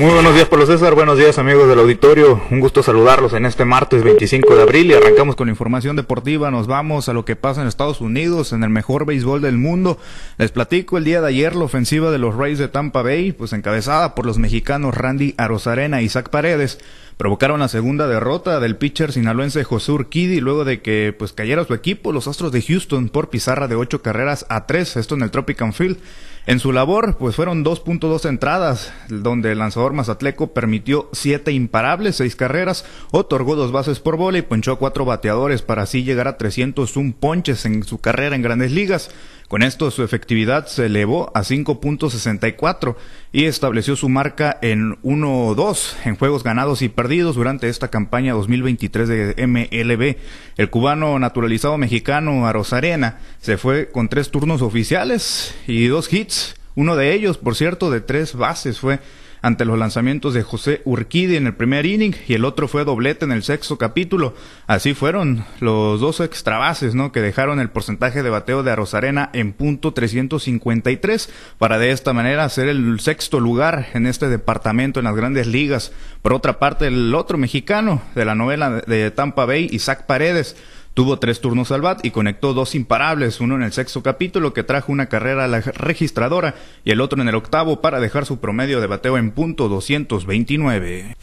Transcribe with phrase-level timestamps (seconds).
[0.00, 0.94] Muy buenos días, Pablo César.
[0.94, 2.40] Buenos días, amigos del auditorio.
[2.50, 6.50] Un gusto saludarlos en este martes 25 de abril y arrancamos con información deportiva.
[6.50, 9.98] Nos vamos a lo que pasa en Estados Unidos, en el mejor béisbol del mundo.
[10.38, 13.52] Les platico el día de ayer la ofensiva de los Rays de Tampa Bay, pues
[13.52, 16.78] encabezada por los mexicanos Randy Arozarena y Isaac Paredes
[17.16, 21.74] provocaron la segunda derrota del pitcher sinaloense José Urquidi luego de que pues cayera su
[21.74, 25.30] equipo, los Astros de Houston, por pizarra de ocho carreras a tres, esto en el
[25.30, 25.98] Tropical Field.
[26.46, 32.34] En su labor, pues fueron 2.2 entradas, donde el lanzador Mazatleco permitió siete imparables, seis
[32.34, 36.38] carreras, otorgó dos bases por bola y ponchó a cuatro bateadores para así llegar a
[36.38, 39.10] 301 ponches en su carrera en grandes ligas.
[39.50, 42.94] Con esto su efectividad se elevó a 5.64
[43.32, 49.08] y estableció su marca en 1-2 en juegos ganados y perdidos durante esta campaña 2023
[49.08, 50.18] de MLB.
[50.56, 56.54] El cubano naturalizado mexicano Arozarena se fue con tres turnos oficiales y dos hits.
[56.76, 59.00] Uno de ellos, por cierto, de tres bases fue
[59.42, 63.24] ante los lanzamientos de José Urquidi en el primer inning y el otro fue doblete
[63.24, 64.34] en el sexto capítulo.
[64.66, 67.12] Así fueron los dos extra bases, ¿no?
[67.12, 72.48] Que dejaron el porcentaje de bateo de Arozarena en punto 353 para de esta manera
[72.48, 75.92] ser el sexto lugar en este departamento en las grandes ligas.
[76.22, 80.56] Por otra parte, el otro mexicano de la novela de Tampa Bay, Isaac Paredes,
[81.00, 84.64] Tuvo tres turnos al bat y conectó dos imparables, uno en el sexto capítulo que
[84.64, 88.38] trajo una carrera a la registradora y el otro en el octavo para dejar su
[88.38, 91.16] promedio de bateo en punto 229.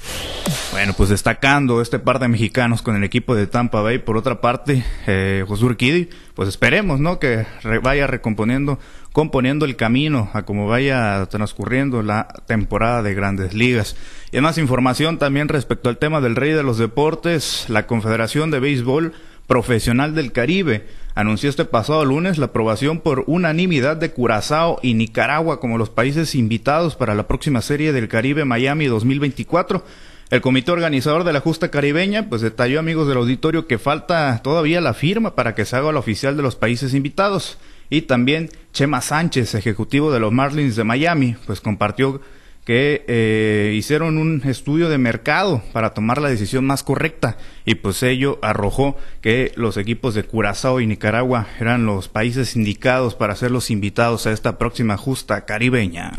[0.72, 4.00] Bueno, pues destacando este par de mexicanos con el equipo de Tampa Bay.
[4.00, 7.20] Por otra parte, eh, José pues esperemos, ¿no?
[7.20, 7.46] Que
[7.84, 8.80] vaya recomponiendo,
[9.12, 13.96] componiendo el camino a como vaya transcurriendo la temporada de Grandes Ligas.
[14.32, 18.60] Y más información también respecto al tema del Rey de los Deportes, la Confederación de
[18.60, 19.14] Béisbol
[19.48, 25.62] Profesional del Caribe anunció este pasado lunes la aprobación por unanimidad de Curazao y Nicaragua
[25.62, 29.86] como los países invitados para la próxima serie del Caribe Miami 2024.
[30.32, 34.82] El comité organizador de la justa caribeña pues detalló amigos del auditorio que falta todavía
[34.82, 37.58] la firma para que se haga la oficial de los países invitados
[37.90, 42.20] y también Chema Sánchez, ejecutivo de los Marlins de Miami, pues compartió
[42.68, 48.04] que eh, hicieron un estudio de mercado para tomar la decisión más correcta y pues
[48.04, 53.52] ello arrojó que los equipos de Curazao y Nicaragua eran los países indicados para ser
[53.52, 56.12] los invitados a esta próxima justa caribeña.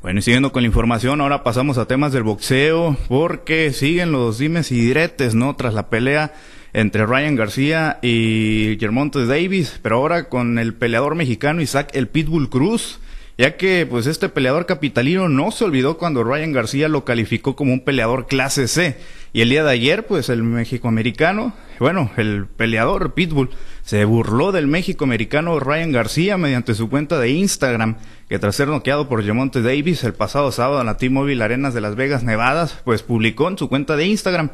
[0.00, 4.38] Bueno, y siguiendo con la información, ahora pasamos a temas del boxeo, porque siguen los
[4.38, 5.56] dimes y diretes, ¿no?
[5.56, 6.34] Tras la pelea
[6.72, 12.48] entre Ryan García y Germonte Davis, pero ahora con el peleador mexicano Isaac El Pitbull
[12.48, 13.00] Cruz,
[13.38, 17.72] ya que pues este peleador capitalino no se olvidó cuando Ryan García lo calificó como
[17.72, 18.96] un peleador clase C.
[19.34, 23.50] Y el día de ayer, pues el México-americano, bueno, el peleador Pitbull,
[23.84, 27.96] se burló del México-americano Ryan García mediante su cuenta de Instagram,
[28.30, 31.82] que tras ser noqueado por Jamonte Davis el pasado sábado en la T-Mobile Arenas de
[31.82, 34.50] Las Vegas, Nevada, pues publicó en su cuenta de Instagram.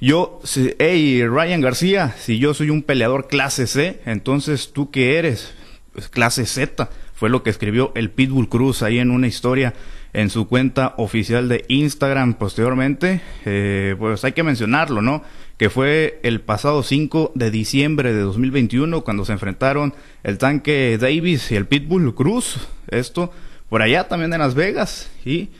[0.00, 0.40] Yo,
[0.78, 5.52] hey Ryan García, si yo soy un peleador clase C, entonces tú qué eres?
[5.92, 6.88] Pues clase Z
[7.22, 9.74] fue lo que escribió el Pitbull Cruz ahí en una historia
[10.12, 13.20] en su cuenta oficial de Instagram posteriormente.
[13.44, 15.22] Eh, pues hay que mencionarlo, ¿no?
[15.56, 19.94] Que fue el pasado 5 de diciembre de 2021 cuando se enfrentaron
[20.24, 22.56] el tanque Davis y el Pitbull Cruz.
[22.88, 23.30] Esto
[23.68, 25.08] por allá también en Las Vegas.
[25.24, 25.50] Y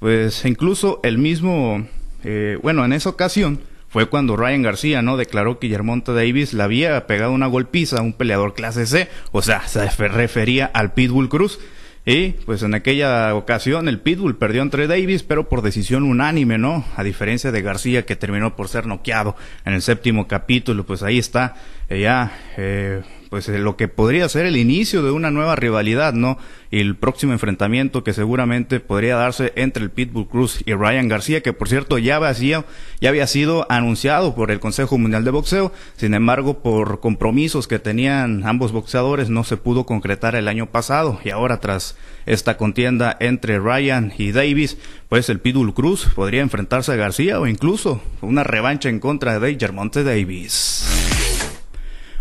[0.00, 1.86] pues incluso el mismo,
[2.24, 3.60] eh, bueno, en esa ocasión
[3.92, 8.02] fue cuando Ryan García no declaró que Yermonta Davis le había pegado una golpiza a
[8.02, 11.60] un peleador clase C, o sea, se refería al Pitbull Cruz.
[12.06, 16.84] Y pues en aquella ocasión el Pitbull perdió entre Davis, pero por decisión unánime, ¿no?
[16.96, 19.36] A diferencia de García que terminó por ser noqueado
[19.66, 21.54] en el séptimo capítulo, pues ahí está
[21.90, 23.02] eh, ya eh,
[23.32, 26.36] pues eh, lo que podría ser el inicio de una nueva rivalidad, ¿no?
[26.70, 31.40] Y el próximo enfrentamiento que seguramente podría darse entre el Pitbull Cruz y Ryan García,
[31.40, 32.66] que por cierto ya había,
[33.00, 37.78] ya había sido anunciado por el Consejo Mundial de Boxeo, sin embargo por compromisos que
[37.78, 43.16] tenían ambos boxeadores no se pudo concretar el año pasado y ahora tras esta contienda
[43.18, 44.76] entre Ryan y Davis,
[45.08, 49.56] pues el Pitbull Cruz podría enfrentarse a García o incluso una revancha en contra de
[49.58, 51.01] Germonte Davis.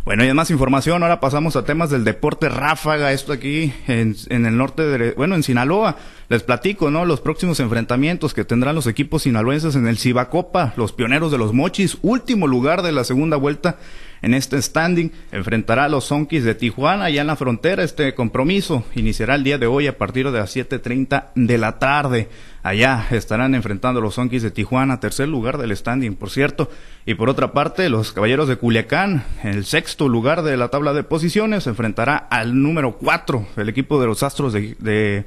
[0.03, 4.47] Bueno, y además información, ahora pasamos a temas del deporte ráfaga, esto aquí en, en,
[4.47, 5.95] el norte de, bueno, en Sinaloa.
[6.27, 7.05] Les platico, ¿no?
[7.05, 11.53] Los próximos enfrentamientos que tendrán los equipos sinaloenses en el Cibacopa, los pioneros de los
[11.53, 13.77] Mochis, último lugar de la segunda vuelta
[14.21, 15.11] en este standing.
[15.31, 17.83] Enfrentará a los Sonkis de Tijuana, allá en la frontera.
[17.83, 22.29] Este compromiso iniciará el día de hoy a partir de las 7.30 de la tarde.
[22.63, 26.69] Allá estarán enfrentando a los Sonkis de Tijuana, tercer lugar del standing, por cierto.
[27.05, 30.93] Y por otra parte, los Caballeros de Culiacán, en el sexto lugar de la tabla
[30.93, 35.25] de posiciones, enfrentará al número cuatro, el equipo de los Astros de, de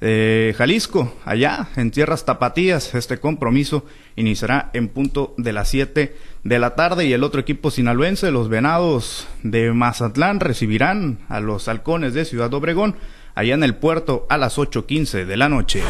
[0.00, 2.94] Jalisco, allá en tierras tapatías.
[2.94, 3.84] Este compromiso
[4.16, 8.48] iniciará en punto de las 7 de la tarde y el otro equipo sinaloense, los
[8.48, 12.96] Venados de Mazatlán, recibirán a los Halcones de Ciudad Obregón
[13.34, 15.82] allá en el puerto a las 8.15 de la noche.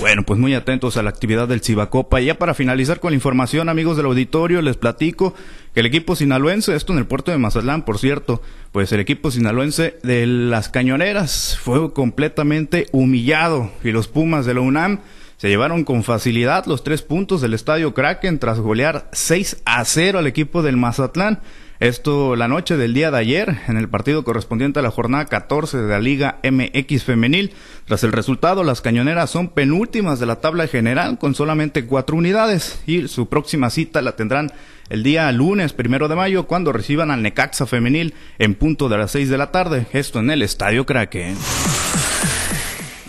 [0.00, 2.22] Bueno, pues muy atentos a la actividad del Cibacopa.
[2.22, 5.34] Y ya para finalizar con la información, amigos del auditorio, les platico
[5.74, 8.40] que el equipo sinaloense, esto en el puerto de Mazatlán, por cierto,
[8.72, 14.62] pues el equipo sinaloense de las cañoneras fue completamente humillado y los Pumas de la
[14.62, 15.00] UNAM
[15.36, 20.18] se llevaron con facilidad los tres puntos del estadio Kraken tras golear 6 a 0
[20.18, 21.40] al equipo del Mazatlán.
[21.80, 25.78] Esto la noche del día de ayer, en el partido correspondiente a la jornada 14
[25.78, 27.52] de la Liga MX Femenil.
[27.86, 32.82] Tras el resultado, las cañoneras son penúltimas de la tabla general con solamente cuatro unidades
[32.86, 34.52] y su próxima cita la tendrán
[34.90, 39.12] el día lunes primero de mayo cuando reciban al Necaxa Femenil en punto de las
[39.12, 39.86] 6 de la tarde.
[39.94, 41.38] Esto en el Estadio Kraken.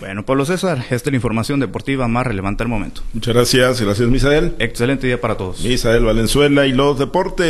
[0.02, 3.04] Bueno, Pablo César, esta es la información deportiva más relevante al momento.
[3.14, 4.56] Muchas gracias, gracias Misael.
[4.58, 5.62] Excelente día para todos.
[5.62, 7.46] Misael Valenzuela y los deportes.